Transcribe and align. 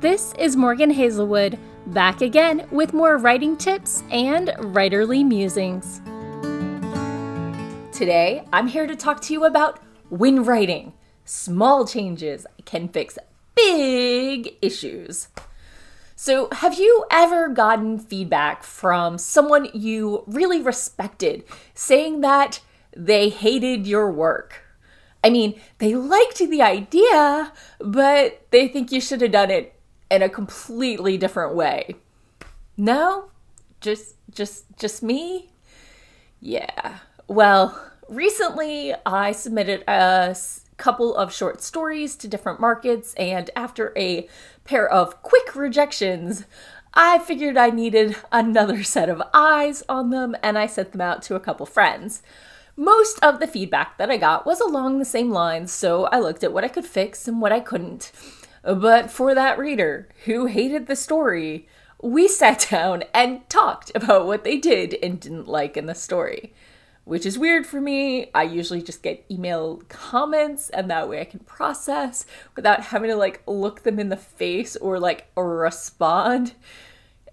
This 0.00 0.34
is 0.38 0.56
Morgan 0.56 0.90
Hazelwood, 0.90 1.58
back 1.86 2.20
again 2.20 2.68
with 2.70 2.92
more 2.92 3.16
writing 3.16 3.56
tips 3.56 4.02
and 4.10 4.48
writerly 4.48 5.26
musings. 5.26 6.02
Today, 7.96 8.44
I'm 8.52 8.66
here 8.66 8.86
to 8.86 8.94
talk 8.94 9.22
to 9.22 9.32
you 9.32 9.46
about 9.46 9.80
when 10.10 10.44
writing. 10.44 10.92
Small 11.24 11.86
changes 11.86 12.46
can 12.66 12.88
fix 12.88 13.16
big 13.54 14.58
issues. 14.60 15.28
So, 16.14 16.48
have 16.52 16.78
you 16.78 17.06
ever 17.10 17.48
gotten 17.48 17.98
feedback 17.98 18.64
from 18.64 19.16
someone 19.16 19.70
you 19.72 20.24
really 20.26 20.60
respected 20.60 21.42
saying 21.72 22.20
that 22.20 22.60
they 22.94 23.30
hated 23.30 23.86
your 23.86 24.10
work? 24.10 24.62
I 25.24 25.30
mean, 25.30 25.58
they 25.78 25.94
liked 25.94 26.36
the 26.36 26.60
idea, 26.60 27.50
but 27.80 28.46
they 28.50 28.68
think 28.68 28.92
you 28.92 29.00
should 29.00 29.22
have 29.22 29.32
done 29.32 29.50
it 29.50 29.72
in 30.10 30.22
a 30.22 30.28
completely 30.28 31.16
different 31.16 31.54
way. 31.54 31.96
No? 32.76 33.30
Just 33.80 34.16
just 34.30 34.64
just 34.78 35.02
me? 35.02 35.50
Yeah. 36.40 36.98
Well, 37.28 37.80
recently 38.08 38.94
I 39.04 39.32
submitted 39.32 39.82
a 39.88 40.36
couple 40.76 41.16
of 41.16 41.32
short 41.32 41.62
stories 41.62 42.16
to 42.16 42.28
different 42.28 42.60
markets 42.60 43.14
and 43.14 43.50
after 43.56 43.92
a 43.96 44.28
pair 44.64 44.88
of 44.88 45.22
quick 45.22 45.56
rejections, 45.56 46.44
I 46.92 47.18
figured 47.18 47.56
I 47.56 47.70
needed 47.70 48.16
another 48.32 48.82
set 48.82 49.08
of 49.08 49.22
eyes 49.34 49.82
on 49.88 50.10
them 50.10 50.36
and 50.42 50.58
I 50.58 50.66
sent 50.66 50.92
them 50.92 51.00
out 51.00 51.22
to 51.22 51.34
a 51.34 51.40
couple 51.40 51.66
friends. 51.66 52.22
Most 52.76 53.18
of 53.22 53.40
the 53.40 53.46
feedback 53.46 53.96
that 53.96 54.10
I 54.10 54.18
got 54.18 54.44
was 54.44 54.60
along 54.60 54.98
the 54.98 55.06
same 55.06 55.30
lines, 55.30 55.72
so 55.72 56.04
I 56.06 56.18
looked 56.18 56.44
at 56.44 56.52
what 56.52 56.64
I 56.64 56.68
could 56.68 56.84
fix 56.84 57.26
and 57.26 57.40
what 57.40 57.52
I 57.52 57.60
couldn't. 57.60 58.12
But 58.66 59.12
for 59.12 59.32
that 59.32 59.58
reader 59.58 60.08
who 60.24 60.46
hated 60.46 60.88
the 60.88 60.96
story, 60.96 61.68
we 62.02 62.26
sat 62.26 62.66
down 62.70 63.04
and 63.14 63.48
talked 63.48 63.92
about 63.94 64.26
what 64.26 64.42
they 64.42 64.58
did 64.58 64.96
and 65.02 65.20
didn't 65.20 65.48
like 65.48 65.76
in 65.76 65.86
the 65.86 65.94
story. 65.94 66.52
Which 67.04 67.24
is 67.24 67.38
weird 67.38 67.66
for 67.66 67.80
me. 67.80 68.32
I 68.34 68.42
usually 68.42 68.82
just 68.82 69.04
get 69.04 69.24
email 69.30 69.80
comments 69.88 70.70
and 70.70 70.90
that 70.90 71.08
way 71.08 71.20
I 71.20 71.24
can 71.24 71.38
process 71.40 72.26
without 72.56 72.86
having 72.86 73.10
to 73.10 73.16
like 73.16 73.44
look 73.46 73.84
them 73.84 74.00
in 74.00 74.08
the 74.08 74.16
face 74.16 74.74
or 74.74 74.98
like 74.98 75.28
respond 75.36 76.54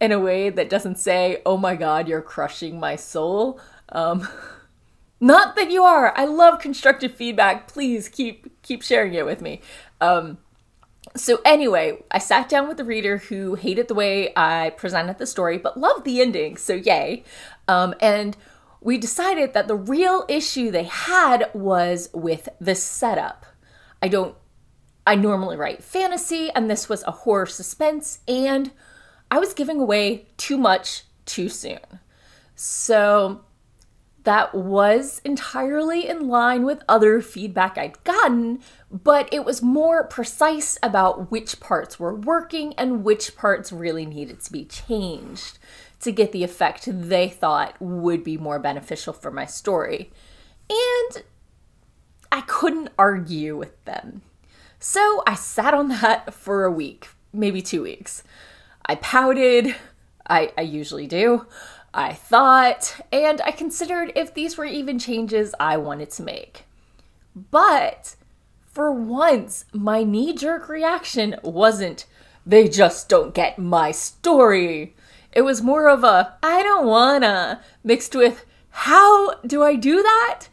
in 0.00 0.10
a 0.10 0.18
way 0.18 0.50
that 0.50 0.68
doesn't 0.68 0.98
say, 0.98 1.40
oh 1.46 1.56
my 1.56 1.76
god, 1.76 2.08
you're 2.08 2.20
crushing 2.20 2.80
my 2.80 2.96
soul. 2.96 3.60
Um, 3.90 4.26
not 5.20 5.54
that 5.54 5.70
you 5.70 5.84
are. 5.84 6.12
I 6.18 6.24
love 6.24 6.58
constructive 6.58 7.14
feedback. 7.14 7.68
Please 7.68 8.08
keep 8.08 8.60
keep 8.62 8.82
sharing 8.82 9.14
it 9.14 9.24
with 9.24 9.40
me. 9.40 9.60
Um, 10.00 10.38
so 11.16 11.40
anyway, 11.44 12.02
I 12.10 12.18
sat 12.18 12.48
down 12.48 12.68
with 12.68 12.76
the 12.76 12.84
reader 12.84 13.18
who 13.18 13.54
hated 13.54 13.88
the 13.88 13.94
way 13.94 14.32
I 14.36 14.70
presented 14.70 15.18
the 15.18 15.26
story, 15.26 15.58
but 15.58 15.78
loved 15.78 16.04
the 16.04 16.20
ending. 16.20 16.56
So 16.56 16.74
yay! 16.74 17.24
Um, 17.66 17.94
and 18.00 18.36
we 18.80 18.96
decided 18.96 19.52
that 19.52 19.68
the 19.68 19.76
real 19.76 20.24
issue 20.28 20.70
they 20.70 20.84
had 20.84 21.50
was 21.52 22.08
with 22.14 22.48
the 22.60 22.74
setup. 22.74 23.46
I 24.02 24.08
don't. 24.08 24.36
I 25.06 25.14
normally 25.16 25.56
write 25.56 25.82
fantasy, 25.82 26.50
and 26.50 26.70
this 26.70 26.88
was 26.88 27.02
a 27.04 27.10
horror 27.10 27.46
suspense, 27.46 28.20
and 28.28 28.70
I 29.30 29.38
was 29.38 29.54
giving 29.54 29.80
away 29.80 30.28
too 30.36 30.58
much 30.58 31.04
too 31.24 31.48
soon. 31.48 31.80
So 32.54 33.44
that 34.24 34.54
was 34.54 35.20
entirely 35.24 36.08
in 36.08 36.28
line 36.28 36.64
with 36.64 36.82
other 36.88 37.20
feedback 37.20 37.78
I'd 37.78 38.02
gotten, 38.04 38.60
but 38.90 39.28
it 39.32 39.44
was 39.44 39.62
more 39.62 40.04
precise 40.04 40.78
about 40.82 41.30
which 41.30 41.60
parts 41.60 41.98
were 41.98 42.14
working 42.14 42.74
and 42.74 43.04
which 43.04 43.36
parts 43.36 43.72
really 43.72 44.06
needed 44.06 44.40
to 44.40 44.52
be 44.52 44.64
changed 44.64 45.58
to 46.00 46.12
get 46.12 46.32
the 46.32 46.44
effect 46.44 46.88
they 46.90 47.28
thought 47.28 47.76
would 47.80 48.24
be 48.24 48.36
more 48.36 48.58
beneficial 48.58 49.12
for 49.12 49.30
my 49.30 49.46
story. 49.46 50.10
And 50.68 51.24
I 52.32 52.42
couldn't 52.42 52.90
argue 52.98 53.56
with 53.56 53.84
them. 53.84 54.22
So 54.78 55.22
I 55.26 55.34
sat 55.34 55.74
on 55.74 55.88
that 55.88 56.32
for 56.32 56.64
a 56.64 56.70
week, 56.70 57.08
maybe 57.32 57.60
two 57.60 57.82
weeks. 57.82 58.22
I 58.86 58.94
pouted, 58.96 59.74
I, 60.26 60.52
I 60.56 60.62
usually 60.62 61.06
do. 61.06 61.46
I 61.92 62.12
thought, 62.12 63.00
and 63.12 63.40
I 63.42 63.50
considered 63.50 64.12
if 64.14 64.32
these 64.32 64.56
were 64.56 64.64
even 64.64 64.98
changes 64.98 65.54
I 65.58 65.76
wanted 65.76 66.10
to 66.12 66.22
make. 66.22 66.64
But 67.34 68.14
for 68.66 68.92
once, 68.92 69.64
my 69.72 70.04
knee 70.04 70.32
jerk 70.32 70.68
reaction 70.68 71.36
wasn't, 71.42 72.06
they 72.46 72.68
just 72.68 73.08
don't 73.08 73.34
get 73.34 73.58
my 73.58 73.90
story. 73.90 74.94
It 75.32 75.42
was 75.42 75.62
more 75.62 75.88
of 75.88 76.04
a, 76.04 76.36
I 76.42 76.62
don't 76.62 76.86
wanna, 76.86 77.60
mixed 77.82 78.14
with, 78.14 78.44
how 78.70 79.34
do 79.40 79.62
I 79.62 79.74
do 79.74 80.02
that? 80.02 80.46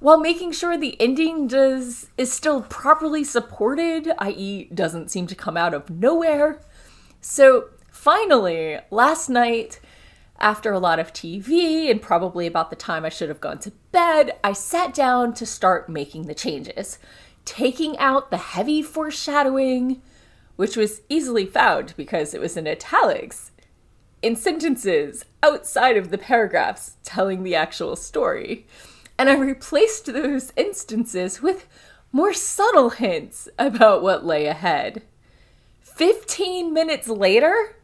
While 0.00 0.18
making 0.18 0.52
sure 0.52 0.78
the 0.78 0.98
ending 1.00 1.48
does 1.48 2.08
is 2.16 2.32
still 2.32 2.62
properly 2.62 3.24
supported, 3.24 4.12
i.e., 4.18 4.70
doesn't 4.72 5.10
seem 5.10 5.26
to 5.26 5.34
come 5.34 5.56
out 5.56 5.74
of 5.74 5.90
nowhere. 5.90 6.60
So 7.20 7.70
finally, 7.90 8.78
last 8.90 9.28
night, 9.28 9.80
after 10.40 10.72
a 10.72 10.78
lot 10.78 10.98
of 10.98 11.12
TV 11.12 11.90
and 11.90 12.00
probably 12.00 12.46
about 12.46 12.70
the 12.70 12.76
time 12.76 13.04
I 13.04 13.08
should 13.08 13.28
have 13.28 13.40
gone 13.40 13.58
to 13.60 13.72
bed, 13.92 14.38
I 14.44 14.52
sat 14.52 14.94
down 14.94 15.34
to 15.34 15.46
start 15.46 15.88
making 15.88 16.26
the 16.26 16.34
changes, 16.34 16.98
taking 17.44 17.98
out 17.98 18.30
the 18.30 18.36
heavy 18.36 18.82
foreshadowing, 18.82 20.00
which 20.56 20.76
was 20.76 21.02
easily 21.08 21.46
found 21.46 21.94
because 21.96 22.34
it 22.34 22.40
was 22.40 22.56
in 22.56 22.66
italics, 22.66 23.50
in 24.22 24.36
sentences 24.36 25.24
outside 25.42 25.96
of 25.96 26.10
the 26.10 26.18
paragraphs 26.18 26.96
telling 27.04 27.42
the 27.42 27.54
actual 27.54 27.96
story. 27.96 28.66
And 29.18 29.28
I 29.28 29.36
replaced 29.36 30.06
those 30.06 30.52
instances 30.56 31.42
with 31.42 31.66
more 32.12 32.32
subtle 32.32 32.90
hints 32.90 33.48
about 33.58 34.02
what 34.02 34.24
lay 34.24 34.46
ahead. 34.46 35.02
15 35.82 36.72
minutes 36.72 37.08
later, 37.08 37.76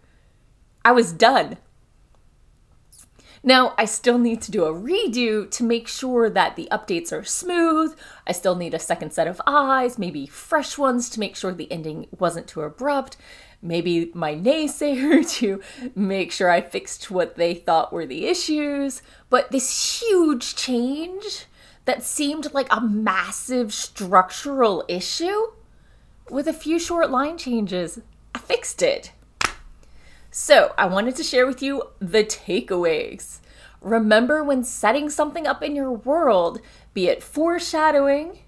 I 0.84 0.92
was 0.92 1.12
done. 1.12 1.58
Now, 3.46 3.74
I 3.76 3.84
still 3.84 4.16
need 4.16 4.40
to 4.42 4.50
do 4.50 4.64
a 4.64 4.72
redo 4.72 5.50
to 5.50 5.64
make 5.64 5.86
sure 5.86 6.30
that 6.30 6.56
the 6.56 6.66
updates 6.72 7.12
are 7.12 7.24
smooth. 7.24 7.94
I 8.26 8.32
still 8.32 8.56
need 8.56 8.72
a 8.72 8.78
second 8.78 9.12
set 9.12 9.26
of 9.26 9.42
eyes, 9.46 9.98
maybe 9.98 10.26
fresh 10.26 10.78
ones 10.78 11.10
to 11.10 11.20
make 11.20 11.36
sure 11.36 11.52
the 11.52 11.70
ending 11.70 12.06
wasn't 12.18 12.48
too 12.48 12.62
abrupt. 12.62 13.18
Maybe 13.60 14.10
my 14.14 14.34
naysayer 14.34 15.30
to 15.38 15.60
make 15.94 16.32
sure 16.32 16.48
I 16.48 16.62
fixed 16.62 17.10
what 17.10 17.36
they 17.36 17.52
thought 17.52 17.92
were 17.92 18.06
the 18.06 18.26
issues. 18.26 19.02
But 19.28 19.50
this 19.50 20.00
huge 20.00 20.56
change 20.56 21.44
that 21.84 22.02
seemed 22.02 22.54
like 22.54 22.68
a 22.70 22.80
massive 22.80 23.74
structural 23.74 24.84
issue, 24.88 25.48
with 26.30 26.48
a 26.48 26.54
few 26.54 26.78
short 26.78 27.10
line 27.10 27.36
changes, 27.36 28.00
I 28.34 28.38
fixed 28.38 28.80
it. 28.80 29.12
So, 30.36 30.74
I 30.76 30.86
wanted 30.86 31.14
to 31.14 31.22
share 31.22 31.46
with 31.46 31.62
you 31.62 31.90
the 32.00 32.24
takeaways. 32.24 33.38
Remember 33.80 34.42
when 34.42 34.64
setting 34.64 35.08
something 35.08 35.46
up 35.46 35.62
in 35.62 35.76
your 35.76 35.92
world, 35.92 36.60
be 36.92 37.06
it 37.06 37.22
foreshadowing, 37.22 38.40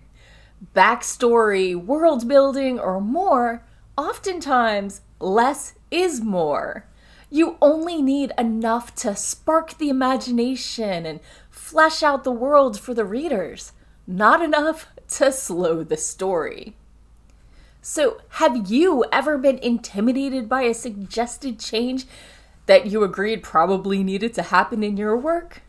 backstory, 0.75 1.77
world 1.77 2.27
building, 2.27 2.81
or 2.81 3.01
more, 3.01 3.65
oftentimes 3.97 5.03
less 5.21 5.75
is 5.93 6.21
more. 6.21 6.89
You 7.31 7.57
only 7.63 8.03
need 8.03 8.33
enough 8.37 8.93
to 8.97 9.15
spark 9.15 9.79
the 9.79 9.89
imagination 9.89 11.07
and 11.07 11.21
flesh 11.49 12.03
out 12.03 12.25
the 12.25 12.33
world 12.33 12.81
for 12.81 12.95
the 12.95 13.05
readers, 13.05 13.71
not 14.09 14.43
enough 14.43 14.89
to 15.11 15.31
slow 15.31 15.85
the 15.85 15.97
story. 15.97 16.75
So, 17.89 18.19
have 18.31 18.69
you 18.69 19.05
ever 19.13 19.39
been 19.39 19.59
intimidated 19.59 20.49
by 20.49 20.63
a 20.63 20.75
suggested 20.75 21.61
change 21.61 22.05
that 22.67 22.87
you 22.87 23.05
agreed 23.05 23.45
probably 23.45 24.03
needed 24.03 24.35
to 24.35 24.43
happen 24.43 24.83
in 24.83 24.97
your 24.97 25.17
work? 25.17 25.63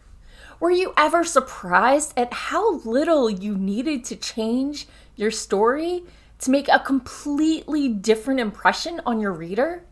Were 0.59 0.71
you 0.71 0.95
ever 0.97 1.23
surprised 1.23 2.15
at 2.17 2.33
how 2.33 2.77
little 2.79 3.29
you 3.29 3.55
needed 3.55 4.03
to 4.05 4.15
change 4.15 4.87
your 5.15 5.29
story 5.29 6.05
to 6.39 6.49
make 6.49 6.67
a 6.69 6.79
completely 6.79 7.87
different 7.87 8.39
impression 8.39 8.99
on 9.05 9.21
your 9.21 9.31
reader? 9.31 9.83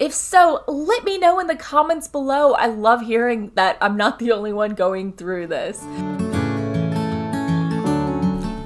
If 0.00 0.12
so, 0.12 0.64
let 0.66 1.04
me 1.04 1.18
know 1.18 1.38
in 1.38 1.46
the 1.46 1.54
comments 1.54 2.08
below. 2.08 2.54
I 2.54 2.66
love 2.66 3.02
hearing 3.02 3.52
that 3.54 3.78
I'm 3.80 3.96
not 3.96 4.18
the 4.18 4.32
only 4.32 4.52
one 4.52 4.74
going 4.74 5.12
through 5.12 5.46
this. 5.46 5.80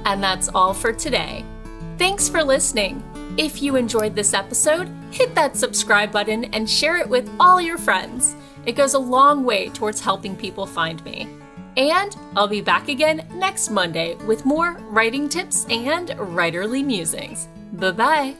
And 0.07 0.23
that's 0.23 0.49
all 0.55 0.73
for 0.73 0.91
today. 0.91 1.45
Thanks 1.97 2.27
for 2.27 2.43
listening. 2.43 3.03
If 3.37 3.61
you 3.61 3.77
enjoyed 3.77 4.15
this 4.15 4.33
episode, 4.33 4.89
hit 5.11 5.33
that 5.35 5.55
subscribe 5.55 6.11
button 6.11 6.45
and 6.45 6.69
share 6.69 6.97
it 6.97 7.07
with 7.07 7.29
all 7.39 7.61
your 7.61 7.77
friends. 7.77 8.35
It 8.65 8.73
goes 8.73 8.95
a 8.95 8.99
long 8.99 9.45
way 9.45 9.69
towards 9.69 10.01
helping 10.01 10.35
people 10.35 10.65
find 10.65 11.03
me. 11.05 11.29
And 11.77 12.15
I'll 12.35 12.47
be 12.47 12.61
back 12.61 12.89
again 12.89 13.27
next 13.33 13.69
Monday 13.69 14.15
with 14.25 14.45
more 14.45 14.73
writing 14.89 15.29
tips 15.29 15.65
and 15.69 16.09
writerly 16.09 16.83
musings. 16.83 17.47
Bye 17.73 17.91
bye. 17.91 18.35